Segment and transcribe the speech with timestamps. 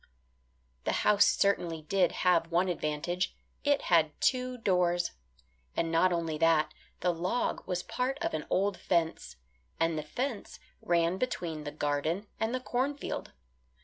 [0.83, 5.11] The house certainly did have one advantage; it had two doors.
[5.77, 9.35] And not only that, the log was part of an old fence,
[9.79, 13.33] and the fence ran between the garden and the cornfield.